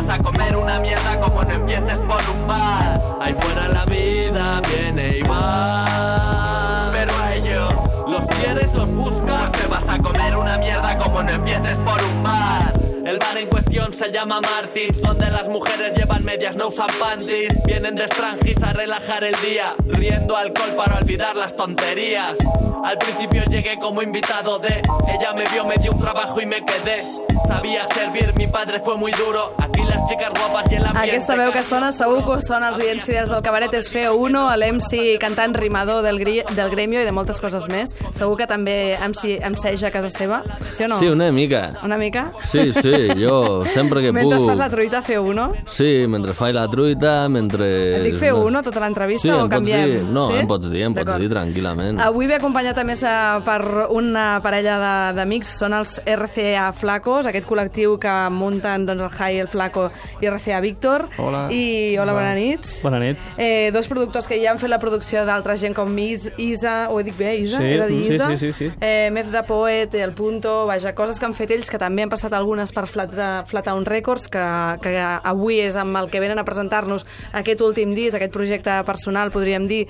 [0.00, 3.00] vas a comer una mierda como no empieces por un bar.
[3.20, 6.88] Ahí fuera la vida viene y va.
[6.90, 7.74] Pero a ellos,
[8.08, 12.02] los quieres, los buscas, pues te vas a comer una mierda como no empieces por
[12.02, 12.72] un bar.
[13.04, 17.52] El bar en cuestión se llama Martins, donde las mujeres llevan medias, no usan panties.
[17.64, 22.36] Vienen de Strangis a relajar el día, riendo alcohol para olvidar las tonterías.
[22.84, 26.64] Al principio llegué como invitado de Ella me vio, me dio un trabajo y me
[26.64, 27.02] quedé
[27.46, 31.36] Sabía servir, mi padre fue muy duro Aquí las chicas guapas y el ambiente Aquesta
[31.36, 35.18] veu que sona segur que són els oients fidels del cabaret és Feo 1, l'MC
[35.20, 37.92] cantant rimador del, gri, del gremio i de moltes coses més.
[38.16, 40.40] Segur que també MC, MCeja a casa seva,
[40.72, 41.00] sí o no?
[41.00, 41.74] Sí, una mica.
[41.84, 42.30] Una mica?
[42.40, 44.46] Sí, sí, jo sempre que Mentre puc...
[44.48, 45.46] fas la truita, Feo 1?
[45.66, 47.66] Sí, mentre faig la truita, mentre...
[47.98, 49.84] Et dic Feo 1 tota l'entrevista sí, o canviem?
[49.90, 50.02] Dir...
[50.10, 50.38] No, sí?
[50.40, 52.00] em pots dir, em pots dir tranquil·lament.
[52.04, 57.26] Avui ve acompanyat a més eh, per una parella de- d'amics, són els RCA Flacos,
[57.30, 59.88] aquest col·lectiu que munten doncs, el Jai, el Flaco
[60.22, 61.06] i RCA Víctor.
[61.18, 61.46] Hola.
[61.52, 62.66] I hola, bona nit.
[62.82, 63.18] Bona nit.
[63.36, 67.00] Eh, dos productors que ja han fet la producció d'altra gent com Is, Isa, ho
[67.00, 67.58] he dit bé, Isa?
[67.58, 68.28] Sí, He de dir sí, Isa?
[68.30, 68.70] sí, sí, sí.
[68.80, 72.10] Eh, Meth de Poet, El Punto, vaja, coses que han fet ells, que també han
[72.12, 73.12] passat algunes per Flat,
[73.50, 74.44] Flatown Records, que,
[74.84, 77.04] que avui és amb el que venen a presentar-nos
[77.36, 79.82] aquest últim disc, aquest projecte personal, podríem dir,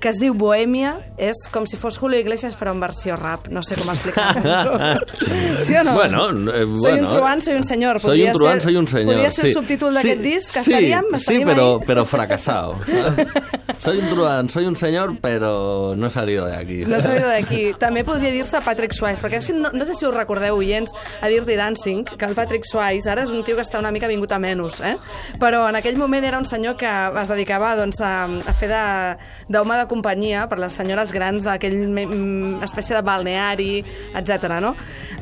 [0.00, 3.62] que es diu Bohèmia, és com si fos Julio Iglesias però en versió rap, no
[3.66, 5.02] sé com explicar-ho.
[5.66, 5.94] sí o no?
[5.98, 8.00] Bueno, eh, Soy bueno, un truán, soy un señor.
[8.00, 9.14] Soy un truán, ser, soy un señor.
[9.14, 9.48] Podria ser sí.
[9.50, 11.84] el subtítol d'aquest Sí, disc, que sí, estaríem, Sí, estaríem pero, ahí.
[11.86, 12.78] pero fracasado.
[13.82, 16.84] soy un truán, soy un señor, pero no he salido de aquí.
[16.84, 17.74] No he salido d'aquí.
[17.78, 20.90] També podria dir-se Patrick Swayze, perquè si no, no sé si us recordeu, oients,
[21.22, 24.08] a Dirty Dancing, que el Patrick Swayze ara és un tio que està una mica
[24.10, 24.96] vingut a menys, eh?
[25.38, 26.88] però en aquell moment era un senyor que
[27.22, 29.16] es dedicava doncs, a, a fer de-
[29.48, 33.84] d'home de, de companyia per les senyores grans d'aquell mm, espècie de balneari,
[34.18, 34.58] etc.
[34.60, 34.74] no?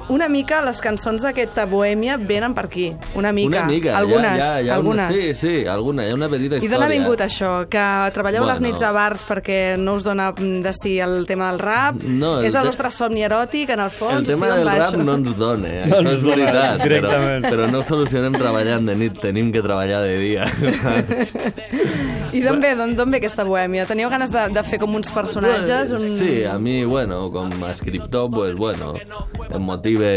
[0.09, 3.65] Una mica les cançons d'aquesta bohèmia venen per aquí, una mica.
[3.65, 5.11] Una mica, algunes, ja, ja, ja, algunes.
[5.11, 6.77] Una, sí, sí, alguna, hi ha una petita I història.
[6.79, 7.53] d'on ha vingut això?
[7.69, 7.85] Que
[8.15, 8.55] treballeu bueno.
[8.55, 12.01] les nits a bars perquè no us dona de si el tema del rap?
[12.03, 14.21] No, el és el vostre somni eròtic, en el fons?
[14.23, 15.85] El tema del rap no ens dona, eh?
[15.91, 17.13] No ens és veritat, però,
[17.47, 20.47] però no ho solucionem treballant de nit, tenim que treballar de dia.
[22.37, 23.87] I d'on ve, d'on ve aquesta bohèmia?
[23.89, 25.93] Teníeu ganes de, de fer com uns personatges?
[25.97, 26.05] Un...
[26.19, 28.95] Sí, a mi, bueno, com a escriptor, pues bueno,
[29.49, 30.11] em motive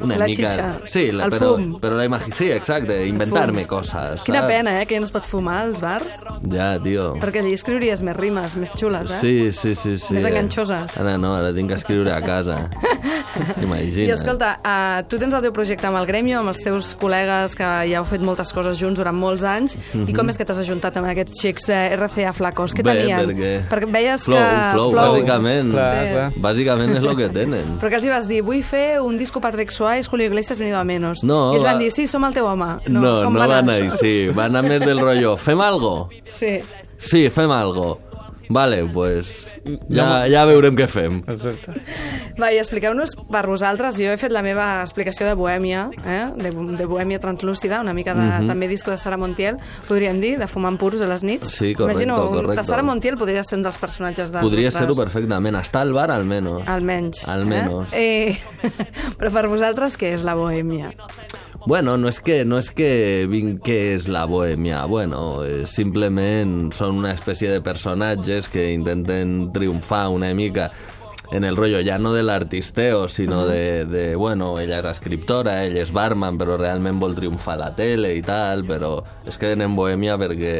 [0.00, 0.50] una La mica...
[0.50, 1.74] xitxa, Sí, la, el però, fum.
[1.82, 2.32] però la imagi...
[2.34, 4.50] Sí, exacte, inventar-me coses, Quina saps?
[4.52, 6.20] pena, eh, que ja no es pot fumar als bars,
[6.52, 7.03] Ja, tio.
[7.20, 9.18] Perquè allí escriuries més rimes, més xules, eh?
[9.20, 10.14] Sí, sí, sí, sí.
[10.16, 10.96] Més enganxoses.
[11.00, 12.68] Ara no, ara tinc que escriure a casa.
[13.62, 14.08] Imagina't.
[14.08, 17.56] I escolta, uh, tu tens el teu projecte amb el Gremio, amb els teus col·legues
[17.58, 20.60] que ja heu fet moltes coses junts durant molts anys, i com és que t'has
[20.62, 22.74] ajuntat amb aquests xics de RCA Flacos?
[22.74, 22.90] Què Mhm.
[22.92, 23.28] Bé, tenien?
[23.28, 24.72] perquè- perquè veies Flow, que...
[24.72, 25.70] flow, bàsicament.
[25.72, 26.12] Clar, Sí.
[26.12, 26.32] clar.
[26.36, 27.78] Bàsicament és el que tenen.
[27.80, 30.78] Però que els hi vas dir, vull fer un disco Patrick Suárez, Julio Iglesias, venido
[30.78, 31.24] a menos.
[31.24, 32.78] No, I ells van va- dir, sí, som el teu home.
[32.86, 34.28] No, no, com no va anar així.
[34.28, 35.36] Va anar més del rotllo.
[35.36, 36.08] Fem algo?
[36.24, 36.60] Sí.
[37.04, 37.98] Sí, fem algo.
[38.48, 39.46] Vale, pues
[39.88, 41.20] ja, ja veurem què fem.
[41.32, 41.74] Exacte.
[42.36, 46.24] Va, i expliqueu-nos per vosaltres, jo he fet la meva explicació de Bohèmia, eh?
[46.36, 50.48] de, de Bohèmia translúcida, una mica de, també disco de Sara Montiel, podríem dir, de
[50.50, 51.54] fumant puros a les nits.
[51.54, 52.58] Sí, correcto, Imagino, correcto.
[52.60, 55.56] la Sara Montiel podria ser un dels personatges de Podria ser-ho perfectament.
[55.60, 56.68] Està al bar, almenys.
[56.68, 57.24] Almenys.
[57.30, 57.96] Almenys.
[57.96, 58.36] Eh?
[58.36, 58.74] Eh,
[59.18, 60.92] però per vosaltres, què és la Bohèmia?
[61.66, 66.68] Bueno, no és que, no és que vinc que és la bohèmia, bueno, eh, simplement
[66.76, 70.68] són una espècie de personatges que intenten triomfar una mica
[71.32, 75.78] en el rollo ja no de l'artisteo, sinó de, de, bueno, ella és escriptora, ell
[75.80, 79.74] és barman, però realment vol triomfar a la tele i tal, però es queden en
[79.78, 80.54] bohèmia perquè...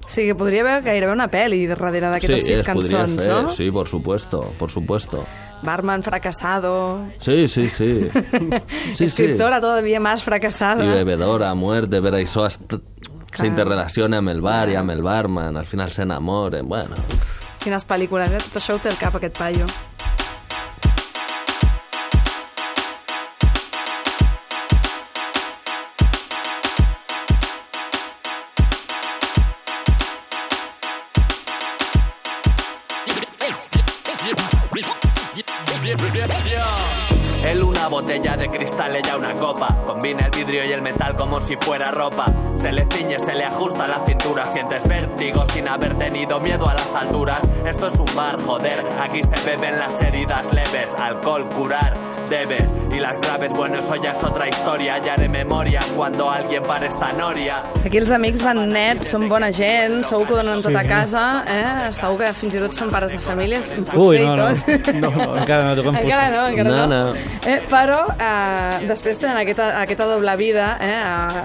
[0.00, 3.52] O sigui, podria haver gairebé una pel·li darrere d'aquestes sis es podria cançons, fer, no?
[3.52, 5.26] sí, por supuesto, por supuesto.
[5.62, 8.08] Barman fracasado, Sí, sí, sí.
[8.94, 10.84] sí escriptora todavía más fracasada.
[10.84, 12.74] Y bebedora, muerte, pero això est-
[13.34, 16.96] se interrelaciona amb el bar i amb el barman, al final s'enamoren, bueno...
[17.58, 18.38] Quines pel·lícules, eh?
[18.38, 19.66] Tot això ho té al cap, aquest paio.
[38.78, 39.76] Cristal, ella una copa.
[39.86, 42.26] Combina el vidrio y el metal como si fuera ropa.
[42.56, 44.46] Se le ciñe, se le ajusta la cintura.
[44.46, 47.42] Sientes vértigo sin haber tenido miedo a las alturas.
[47.66, 48.84] Esto es un bar, joder.
[49.00, 50.94] Aquí se beben las heridas leves.
[50.94, 51.94] Alcohol, curar.
[52.28, 52.77] debes.
[52.90, 54.98] Y las graves, bueno, eso ya es otra historia.
[54.98, 57.62] Ya haré memoria cuando alguien pare esta noria.
[57.84, 61.22] Aquí els amics van nets, són bona gent, segur que ho donen tot a casa,
[61.48, 61.92] eh?
[61.94, 64.90] segur que fins i tot són pares de família, potser Ui, i no, no, tot.
[64.98, 65.98] no, no, encara no, toquem.
[66.02, 66.82] Encara no, encara no.
[66.90, 67.28] No, no.
[67.48, 70.98] Eh, però eh, després tenen aquesta, aquesta doble vida eh,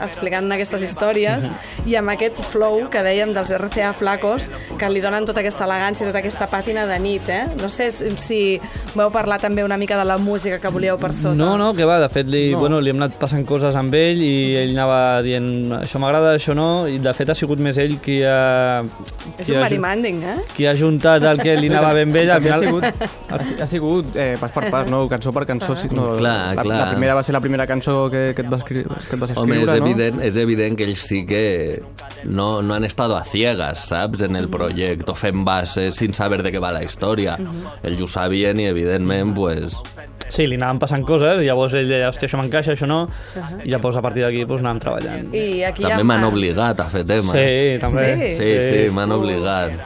[0.07, 1.47] explicant aquestes històries
[1.85, 4.49] i amb aquest flow que dèiem dels RCA Flacos
[4.79, 7.29] que li donen tota aquesta elegància, tota aquesta pàtina de nit.
[7.31, 7.45] Eh?
[7.61, 8.61] No sé si si
[8.97, 11.32] vau parlar també una mica de la música que volíeu per sota.
[11.37, 12.59] No, no, que va, de fet li, no.
[12.63, 15.49] bueno, li hem anat passant coses amb ell i ell anava dient
[15.79, 18.83] això m'agrada, això no, i de fet ha sigut més ell qui ha...
[19.37, 20.35] És qui un ha, marimanding, eh?
[20.53, 22.67] qui ha juntat el que li anava ben bé, al També ha final...
[22.67, 25.03] sigut, ha, ha sigut eh, pas per pas, no?
[25.11, 25.75] cançó per cançó.
[25.79, 26.79] Sí, no, Clar, la, clar.
[26.83, 29.33] la primera va ser la primera cançó que, que, et, vas escriure, que et vas
[29.33, 29.77] escriure, Home, és no?
[29.79, 31.43] evident, és evident que ells sí que
[32.25, 36.43] no, no han estado a ciegas, saps, en el projecte, o fent bases sin saber
[36.45, 37.37] de què va la història.
[37.83, 39.79] Ells ho sabien i, evidentment, pues,
[40.33, 43.01] Sí, li anaven passant coses i llavors ell deia, hòstia, això m'encaixa, això no,
[43.63, 45.33] i llavors a partir d'aquí pues, anàvem treballant.
[45.33, 47.31] I aquí també m'han obligat a fer temes.
[47.33, 48.07] Sí, també.
[48.15, 48.37] Sí?
[48.41, 49.79] Sí, sí, m'han obligat.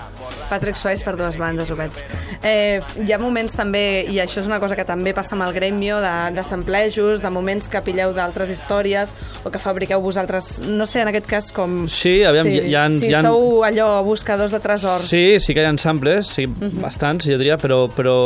[0.47, 1.97] Patrick Swayze per dues bandes, ho veig.
[2.43, 5.51] Eh, hi ha moments també, i això és una cosa que també passa amb el
[5.55, 9.11] gremio, de, de samplejos, de moments que pilleu d'altres històries
[9.43, 11.81] o que fabriqueu vosaltres, no sé, en aquest cas com...
[11.91, 15.09] Sí, aviam, si, hi ha- si hi ha- sou allò buscadors de tresors.
[15.11, 17.85] Sí, sí que hi ha samples, sí, bastants, jo diria, però...
[17.91, 18.17] però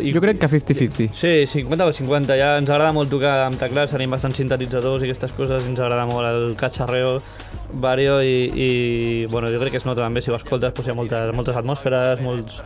[0.00, 1.08] i Jo crec que 50-50.
[1.18, 2.36] Sí, 50 o 50.
[2.38, 6.06] Ja ens agrada molt tocar amb teclats, tenim bastants sintetitzadors i aquestes coses, ens agrada
[6.06, 7.16] molt el cacharreo
[7.74, 8.68] vario i, i
[9.26, 11.56] bueno, jo crec que es nota també si ho escoltes doncs hi ha moltes, moltes
[11.58, 12.60] atmosferes molts,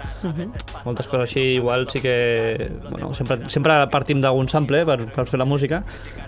[0.84, 5.40] moltes coses així igual sí que bueno, sempre, sempre partim d'algun sample per, per fer
[5.40, 5.80] la música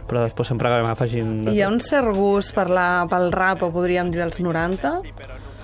[0.09, 3.73] però després sempre acabem afegint Hi ha un cert gust per la, pel rap, o
[3.75, 4.95] podríem dir dels 90,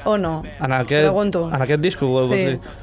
[0.04, 0.42] o no?
[0.60, 1.46] en aquest, Pregunto.
[1.48, 2.42] en aquest disc ho, Sí.
[2.52, 2.82] sí.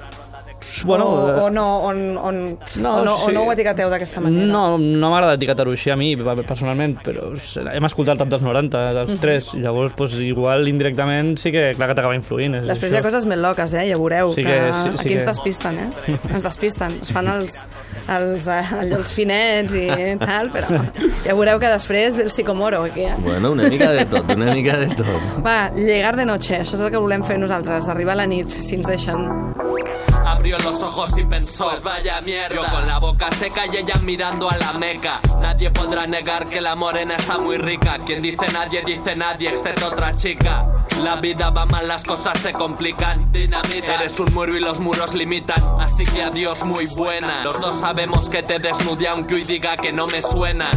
[0.86, 3.34] Bueno, o, eh, o no, on, on, No, o no, o sí.
[3.34, 4.46] no ho etiqueteu d'aquesta manera?
[4.46, 7.32] No, no m'agrada etiquetar-ho així a mi, personalment, però
[7.74, 11.90] hem escoltat rap dels 90, dels 3, i llavors, pues, igual, indirectament, sí que, clar
[11.92, 12.56] que t'acaba influint.
[12.62, 13.08] És Després hi ha això.
[13.10, 13.86] coses més loques, eh?
[13.92, 16.18] Ja veureu, Sí que, que- sí- sí aquí ens que- despisten, eh?
[16.34, 16.98] Ens despisten.
[17.02, 17.60] Es fan els,
[18.08, 19.88] els, eh, allò, els finets i
[20.20, 20.82] tal, però
[21.26, 23.16] ja veureu que després ve el psicomoro aquí, eh?
[23.20, 25.08] Bueno, una mica de tot, una mica de tot.
[25.46, 28.50] Va, llegar de noche, això és el que volem fer nosaltres, arribar a la nit,
[28.50, 30.13] si ens deixen.
[30.26, 32.56] Abrió los ojos y pensó, pues vaya mierda.
[32.56, 35.22] Yo con la boca seca y ella mirando a la meca.
[35.42, 38.00] Nadie podrá negar que la morena está muy rica.
[38.06, 40.72] Quien dice nadie, dice nadie, excepto otra chica.
[41.04, 43.32] La vida va mal, las cosas se complican.
[43.32, 45.62] Dinamita, eres un muro y los muros limitan.
[45.80, 47.44] Así que adiós, muy buena.
[47.44, 50.72] Los dos sabemos que te desnudé, aunque hoy diga que no me suena.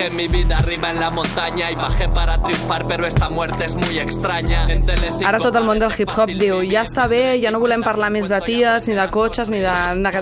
[0.00, 3.74] Dejé mi vida arriba en la montaña y bajé para triunfar, pero esta muerte es
[3.74, 4.66] muy extraña.
[4.72, 7.84] En Telecinco Ara tot el món del hip-hop diu ja està bé, ja no volem
[7.84, 9.74] parlar més de ties, ni de cotxes, ni de,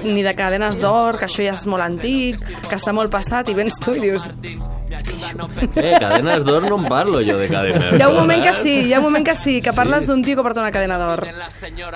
[0.02, 3.54] ni de cadenes d'or, que això ja és molt antic, que està molt passat, i
[3.54, 4.26] vens tu i dius...
[4.88, 8.46] Eh, cadenes d'or no en parlo jo de cadenes Hi ha un d'or, moment eh?
[8.48, 10.72] que sí, hi ha un moment que sí, que parles d'un tio que porta una
[10.72, 11.24] cadena d'or.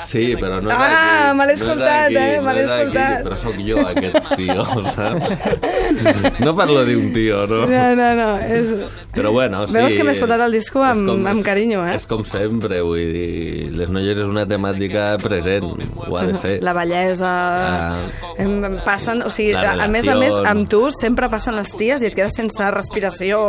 [0.07, 2.65] Sí, però no és Ah, me l'he no és escoltat, aquí, eh, me no l'he
[2.65, 3.25] és aquí, escoltat.
[3.27, 4.67] Però sóc jo aquest tio,
[4.97, 6.41] saps?
[6.45, 7.63] No parlo d'un tio, no?
[7.71, 8.75] No, no, no, és...
[9.13, 9.75] Però bueno, sí...
[9.77, 11.97] Veus que m'he escoltat el disco amb- és amb carinyo, eh?
[11.99, 16.55] És com sempre, vull dir, les noies és una temàtica present, ho ha de ser.
[16.65, 17.33] La bellesa...
[17.33, 17.99] Ah.
[18.85, 22.17] Passen, o sigui, a més a més, amb tu sempre passen les ties i et
[22.17, 23.41] quedes sense respiració.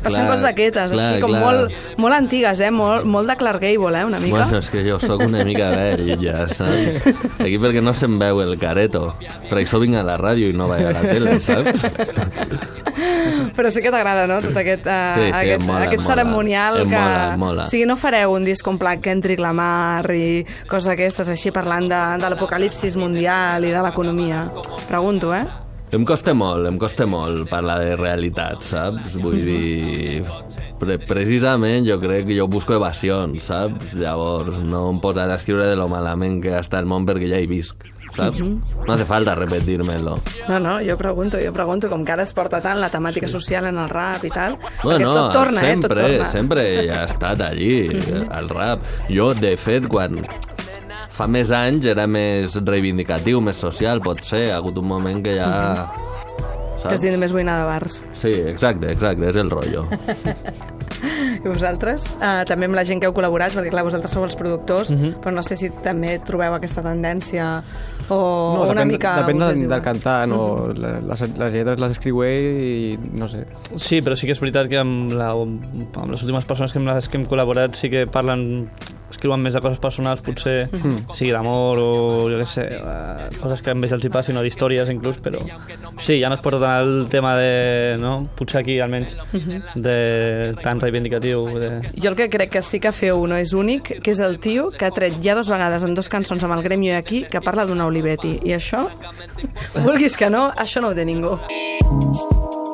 [0.00, 1.42] Passen Clar, coses aquestes, clar, així com clar.
[1.44, 2.70] molt, molt antigues, eh?
[2.72, 4.04] Molt, molt de Clark Gable, eh?
[4.08, 4.38] Una mica.
[4.38, 7.10] Bueno, és que jo sóc una mica vell ja, saps?
[7.42, 9.10] Aquí perquè no se'n veu el careto.
[9.50, 11.88] Per això vinc a la ràdio i no vaig a la tele, saps?
[13.56, 16.08] Però sí que t'agrada, no?, tot aquest, uh, Sí, sí, aquest, mola, aquest mola.
[16.14, 17.00] ceremonial Em que...
[17.00, 17.64] mola, mola.
[17.64, 21.88] O sigui, no fareu un disc un plat Kendrick Lamar i coses aquestes així parlant
[21.90, 24.46] de, de l'apocalipsis mundial i de l'economia.
[24.88, 25.44] Pregunto, eh?
[25.96, 29.14] Em costa molt, em costa molt parlar de realitat, saps?
[29.22, 30.24] Vull dir...
[30.76, 33.94] Pre precisament jo crec que jo busco evasions, saps?
[33.96, 37.38] Llavors no em posaré a escriure de lo malament que està el món perquè ja
[37.40, 38.42] hi visc, saps?
[38.42, 40.18] No hace falta repetir-me-lo.
[40.50, 43.70] No, no, jo pregunto, jo pregunto, com que ara es porta tant la temàtica social
[43.70, 45.78] en el rap i tal, perquè Bueno, tot torna, eh?
[45.80, 46.28] Tot sempre, torna.
[46.34, 47.72] sempre ha estat allí,
[48.26, 48.84] el rap.
[49.08, 50.20] Jo, de fet, quan
[51.16, 54.50] fa més anys era més reivindicatiu, més social, pot ser.
[54.52, 55.50] Ha hagut un moment que ja...
[56.76, 57.02] Que es Saps?
[57.02, 58.02] diu més boina de bars.
[58.14, 59.86] Sí, exacte, exacte, és el rotllo.
[61.46, 62.04] I vosaltres?
[62.20, 64.90] Uh, també amb la gent que heu col·laborat, perquè clar, vosaltres sou els productors,
[65.22, 67.48] però no sé si també trobeu aquesta tendència
[68.08, 69.12] o No, una depèn, mica...
[69.22, 70.42] depèn del, del cantant o
[70.76, 73.44] les, les lletres les escriu ell i no sé.
[73.82, 76.92] Sí, però sí que és veritat que amb, la, amb les últimes persones que amb
[76.92, 78.66] les que hem col·laborat sí que parlen
[79.10, 80.66] escriuen més de coses personals, potser,
[81.14, 81.90] sigui d'amor o
[82.30, 85.42] jo què sé, eh, coses que a ells els hi passin o d'històries inclús, però
[86.00, 88.16] sí, ja no es porta tant el tema de, no?
[88.36, 89.16] potser aquí almenys,
[89.74, 91.46] de tan reivindicatiu.
[91.60, 91.70] De...
[91.94, 94.70] Jo el que crec que sí que feu uno és únic, que és el tio
[94.74, 97.42] que ha tret ja dos vegades en dos cançons amb el Gremio i aquí que
[97.44, 98.36] parla d'una Olivetti.
[98.46, 98.86] I això,
[99.86, 101.36] vulguis que no, això no ho té ningú.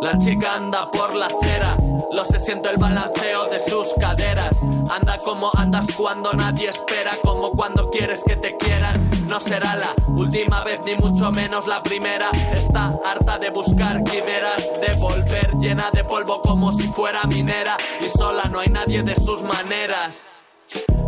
[0.02, 1.76] La chica anda por la acera,
[2.12, 4.50] lo se siente el balanceo de sus caderas.
[4.90, 9.10] Anda como andas cuando nadie espera, como cuando quieres que te quieran.
[9.28, 12.30] No será la última vez ni mucho menos la primera.
[12.54, 17.76] Está harta de buscar quimeras, de volver llena de polvo como si fuera minera.
[18.00, 20.24] Y sola no hay nadie de sus maneras.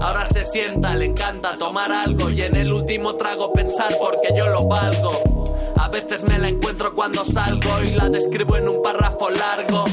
[0.00, 4.48] Ahora se sienta, le encanta tomar algo y en el último trago pensar porque yo
[4.48, 5.12] lo valgo.
[5.78, 9.84] A veces me la encuentro cuando salgo y la describo en un párrafo largo.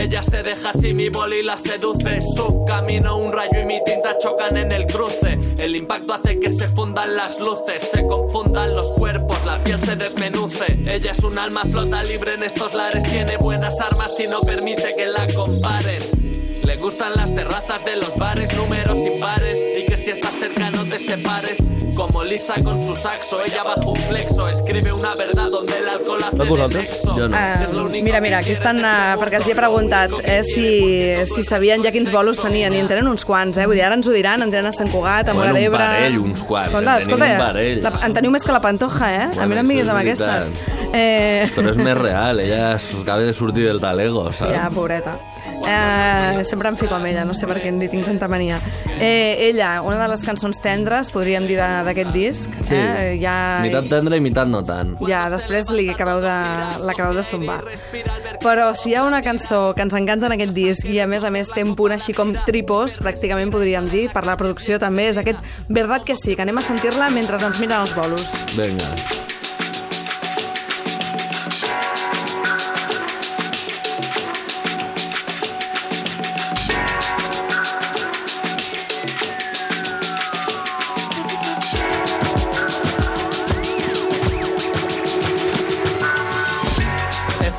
[0.00, 2.22] Ella se deja así mi boli la seduce.
[2.34, 5.38] Su camino, un rayo y mi tinta chocan en el cruce.
[5.58, 9.96] El impacto hace que se fundan las luces, se confundan los cuerpos, la piel se
[9.96, 10.78] desmenuce.
[10.86, 14.94] Ella es un alma flota libre en estos lares, tiene buenas armas y no permite
[14.96, 16.02] que la comparen.
[16.64, 19.69] Le gustan las terrazas de los bares, números impares
[20.00, 21.58] si estás cerca no te separes.
[21.94, 26.20] Como Lisa con su saxo, ella bajo un flexo escribe una verdad donde el alcohol
[26.22, 27.14] hace ¿Vas de nexo.
[27.14, 27.36] Jo no.
[27.36, 30.68] Uh, mira, mira, aquí estan, uh, perquè els hi he preguntat eh, si,
[31.28, 33.66] si sabien ja quins bolos tenien, i en tenen uns quants, eh?
[33.68, 35.64] Vull dir, ara ens ho diran, en tenen a Sant Cugat, a Mora Bueno, un
[35.66, 35.88] d'Ebre...
[35.90, 37.82] parell, uns quants, Escolta, en escolta, un parell.
[37.84, 39.26] La, en teniu més que la Pantoja, eh?
[39.26, 40.64] a Bueno, mi no em vinguis això amb aquestes.
[40.94, 44.54] Eh, Però és més real, ella acaba de sortir del talego, saps?
[44.54, 45.18] Ja, pobreta.
[45.66, 48.60] Eh, sempre em fico amb ella, no sé per què en tinc tanta mania.
[48.98, 52.50] Eh, ella, una de les cançons tendres, podríem dir, d'aquest disc.
[52.62, 53.18] Sí, Eh?
[53.20, 54.96] Ja, mitat tendre i mitat no tant.
[55.06, 56.34] ja, després li acabeu de,
[56.86, 57.60] l'acabeu de sombar.
[58.40, 61.24] Però si hi ha una cançó que ens encanta en aquest disc i a més
[61.24, 65.08] a més té un punt així com tripos, pràcticament podríem dir, per la producció també,
[65.08, 65.38] és aquest
[65.68, 68.26] Verdad que sí, que anem a sentir-la mentre ens miren els bolos.
[68.56, 69.29] Vinga.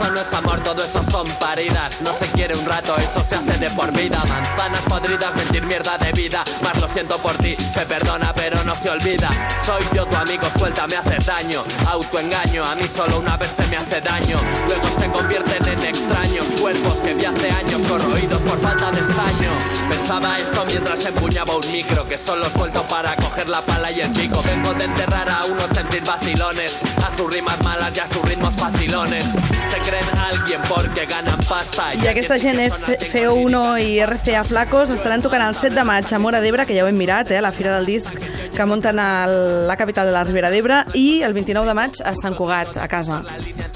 [0.01, 2.01] Eso no es amor, todo eso son paridas.
[2.01, 4.19] No se quiere un rato, eso se hace de por vida.
[4.27, 6.43] Manzanas podridas, mentir mierda de vida.
[6.63, 9.29] Más lo siento por ti, se perdona pero no se olvida.
[9.63, 11.63] Soy yo tu amigo, suelta, me haces daño.
[11.87, 14.37] Autoengaño, a mí solo una vez se me hace daño.
[14.65, 19.51] Luego se convierten en extraños cuerpos que vi hace años corroídos por falta de estaño.
[19.87, 24.11] Pensaba esto mientras empuñaba un micro que solo suelto para coger la pala y el
[24.13, 24.41] pico.
[24.41, 28.55] Vengo de enterrar a unos sentir vacilones, a sus rimas malas y a sus ritmos
[28.55, 29.25] facilones.
[29.71, 31.93] Se creen alguien porque ganan pasta.
[31.95, 36.19] I aquesta gent, F FO1 i RCA Flacos, estaran tocant el 7 de maig a
[36.19, 38.13] Mora d'Ebre, que ja ho hem mirat, eh, la Fira del Disc,
[38.55, 42.13] que munten a la capital de la Ribera d'Ebre, i el 29 de maig a
[42.15, 43.21] Sant Cugat, a casa.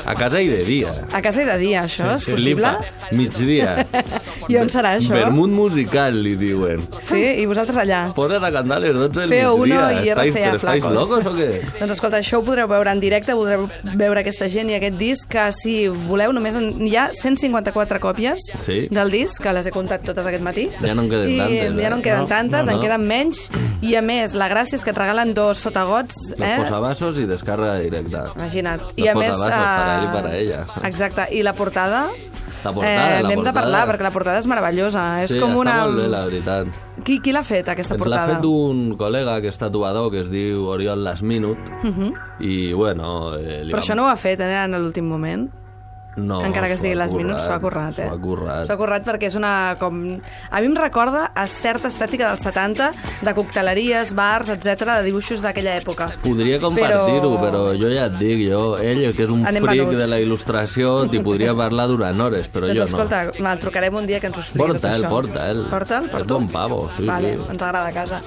[0.06, 0.92] A casa i de dia.
[1.14, 2.74] A casa i de dia, això és possible?
[2.76, 3.16] Flipa.
[3.16, 3.76] Migdia.
[4.52, 5.14] I on serà això?
[5.16, 6.84] Vermut musical, li diuen.
[7.02, 8.04] Sí, i vosaltres allà.
[8.18, 10.04] Posa't a cantar a les 12 del FO1 migdia.
[10.04, 11.00] i Estáis- RCA però estáis Flacos.
[11.00, 11.50] locos o què?
[11.80, 15.30] Doncs escolta, això ho podreu veure en directe, podreu veure aquesta gent i aquest disc,
[15.32, 18.88] que si voleu, només en, hi ha 154 còpies Sí.
[18.92, 20.68] del disc, que les he comptat totes aquest matí.
[20.82, 22.04] Ja no en queden I tantes, Ja no en eh?
[22.04, 22.84] queden No, tantes, no, en no.
[22.84, 23.50] queden menys,
[23.82, 26.56] i a més, la gràcia és que et regalen dos sotagots, Los eh?
[26.64, 28.32] posavasos i descarga directa.
[28.36, 28.82] Imagina't.
[28.82, 29.36] Los I a més...
[29.36, 30.66] para él y eh, para ella.
[30.84, 31.28] Exacte.
[31.36, 32.08] I la portada...
[32.66, 35.22] La portada, eh, N'hem de parlar, perquè la portada és meravellosa.
[35.22, 35.76] És sí, com està una...
[35.86, 36.80] molt bé, la veritat.
[37.06, 38.34] Qui, qui l'ha fet, aquesta L'ha portada?
[38.40, 41.60] fet un col·lega que és tatuador que es diu Oriol Las Minut
[42.40, 43.36] i bueno...
[43.38, 43.76] Eh, li Mhm.
[43.76, 45.46] Però això no ho ha fet eh, en l'últim moment.
[46.16, 48.06] No encara que sigui les minuts, s'ho ha currat, eh?
[48.08, 48.66] S'ho ha currat.
[48.68, 49.76] S'ho ha currat perquè és una...
[49.80, 50.00] Com...
[50.50, 52.92] A mi em recorda a certa estètica dels 70,
[53.26, 56.08] de cocteleries, bars, etc de dibuixos d'aquella època.
[56.24, 57.64] Podria compartir-ho, Però- però...
[57.80, 59.98] jo ja et dic, jo, ell, que és un Anem fric venuts.
[60.04, 63.52] de la il·lustració, t'hi podria parlar durant hores, però doncs jo escolta, no.
[63.52, 65.10] el trucarem un dia que ens ho expliqui Porta'l, això.
[65.10, 65.66] porta'l.
[65.70, 67.50] Porta'l, És bon pavo, sí, vale, sí.
[67.52, 68.22] ens agrada a casa.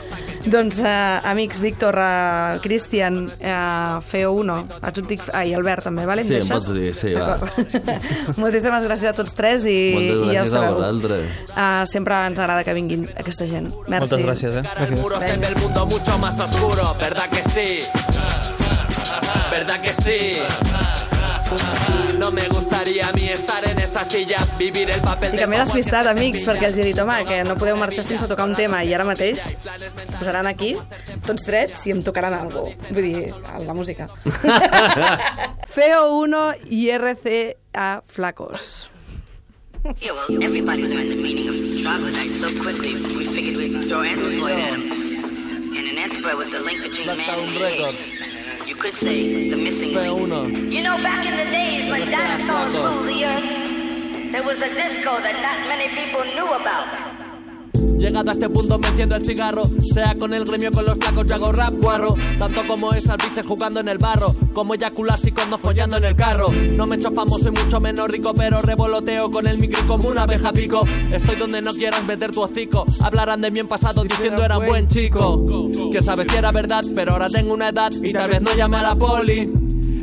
[0.47, 5.23] Doncs, eh, amics, Víctor, eh, Cristian, eh, Feo1, a tu et dic...
[5.33, 6.25] Ah, i Albert també, vale?
[6.25, 6.53] Sí, em deixes?
[6.55, 7.37] pots dir, sí, va.
[7.37, 7.59] D'acord.
[8.43, 10.75] Moltíssimes gràcies a tots tres i, Moltes i ja ho gràcies a sabeu.
[10.79, 11.27] vosaltres.
[11.51, 13.73] Uh, sempre ens agrada que vinguin aquesta gent.
[13.89, 14.15] Merci.
[14.15, 14.65] Moltes gràcies, eh?
[14.87, 17.69] Al muro se ve el mundo mucho más oscuro, ¿verdad que sí?
[19.51, 21.08] ¿Verdad que sí?
[22.19, 25.47] No me gustaría a mí estar en esa silla, vivir el papel I de que
[25.47, 28.45] m'he bobo despistat, amics, perquè els he dit, home, que no podeu marxar sense tocar
[28.51, 29.47] un tema i ara mateix
[30.19, 30.75] posaran aquí,
[31.25, 32.93] tots drets, i em tocaran alguna cosa.
[32.93, 33.33] Vull dir,
[33.65, 34.11] la música.
[35.79, 38.91] Feo 1 i RCA Flacos.
[40.03, 44.59] Yeah, well, everybody learned the meaning of troglodyte so quickly, we figured we'd throw anthropoid
[44.59, 44.83] at him.
[45.79, 48.28] And an anthropoid was the link between man and the apes.
[48.79, 50.73] You could say the missing link.
[50.73, 55.19] You know, back in the days when dinosaurs ruled the earth, there was a disco
[55.19, 57.08] that not many people knew about.
[57.99, 59.65] Llegado a este punto me enciendo el cigarro.
[59.93, 62.15] Sea con el gremio con los flacos yo hago rap guarro.
[62.39, 65.19] Tanto como esas bichas jugando en el barro Como eyacular
[65.51, 66.49] no follando en el carro.
[66.77, 70.09] No me he hecho famoso y mucho menos rico Pero revoloteo con el micro como
[70.09, 70.87] una abeja pico.
[71.13, 72.87] Estoy donde no quieras meter tu hocico.
[73.01, 75.45] Hablarán de mí en pasado diciendo era buen chico.
[75.91, 78.77] Que sabes si era verdad pero ahora tengo una edad Y tal vez no llame
[78.77, 79.53] a la poli.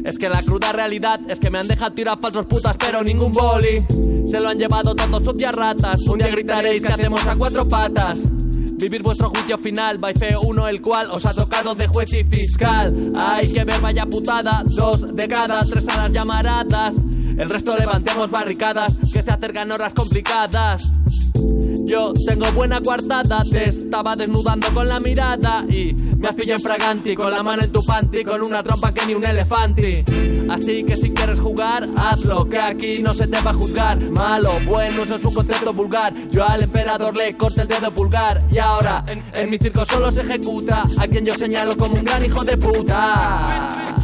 [0.03, 3.31] Es que la cruda realidad es que me han dejado tirar falsos putas, pero ningún
[3.31, 3.83] boli.
[4.36, 6.01] Se lo han llevado todos sus días ratas.
[6.01, 8.20] Un día gritaréis que hacemos a cuatro patas.
[8.77, 13.13] Vivir vuestro juicio final, feo uno el cual os ha tocado de juez y fiscal.
[13.15, 16.96] Hay que ver vaya putada, dos de cada, tres a las llamaradas.
[17.38, 20.92] El resto levantemos barricadas, que se acercan horas complicadas.
[21.95, 26.61] Yo tengo buena coartada, te estaba desnudando con la mirada y me has pillado en
[26.61, 30.03] fraganti, con la mano en tu panty, con una trompa que ni un elefante.
[30.49, 33.97] Así que si quieres jugar, hazlo, que aquí no se te va a juzgar.
[34.11, 36.13] Malo, bueno, eso es un concepto vulgar.
[36.31, 40.11] Yo al emperador le corto el dedo pulgar y ahora en, en mi circo solo
[40.11, 43.94] se ejecuta a quien yo señalo como un gran hijo de puta.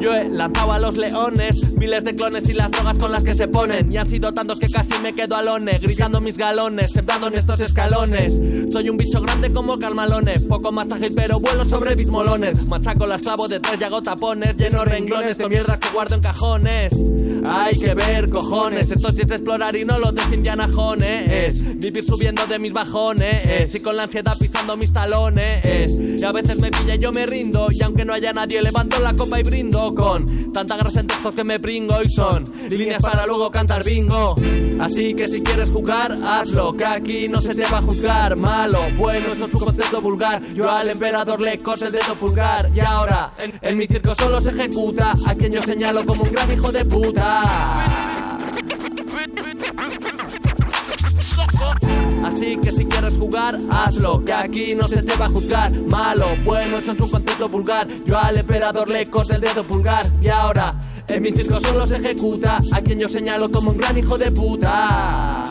[0.00, 3.34] Yo he lanzado a los leones miles de clones y las drogas con las que
[3.34, 3.92] se ponen.
[3.92, 7.60] Y han sido tantos que casi me quedo alone, gritando mis galones, sentado en estos
[7.60, 8.38] escalones.
[8.72, 12.66] Soy un bicho grande como Carmalone, poco más ágil pero vuelo sobre bismolones.
[12.66, 16.20] Machaco las clavo de tres y hago tapones, lleno renglones con mierdas que guardo en
[16.20, 16.92] cajones.
[17.46, 20.68] Hay que ver, cojones, esto sí es explorar y no lo de Indiana.
[21.30, 25.64] Es vivir subiendo de mis bajones, es, y con la ansiedad pisando mis talones.
[25.64, 28.62] Es, y a veces me pilla y yo me rindo, y aunque no haya nadie,
[28.62, 32.44] levanto la copa y brindo con tanta grasa en textos que me pringo y son
[32.70, 34.34] líneas para luego cantar bingo.
[34.80, 38.36] Así que si quieres jugar, hazlo, que aquí no se te va a juzgar.
[38.36, 40.42] Malo, bueno, eso es un concepto vulgar.
[40.54, 42.70] Yo al emperador le corto el dedo pulgar.
[42.74, 46.32] Y ahora, en, en mi circo solo se ejecuta a quien yo señalo como un
[46.32, 48.07] gran hijo de puta.
[52.38, 55.72] Así que si quieres jugar, hazlo, que aquí no se te va a juzgar.
[55.72, 57.88] Malo, bueno, eso es un concepto vulgar.
[58.06, 60.06] Yo al emperador le corto el dedo pulgar.
[60.22, 63.98] Y ahora, en mi circo solo se ejecuta a quien yo señalo como un gran
[63.98, 65.46] hijo de puta.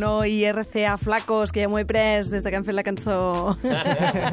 [0.00, 2.84] F1 i RCA Flacos, que ja m'ho he pres des de que han fet la
[2.86, 3.56] cançó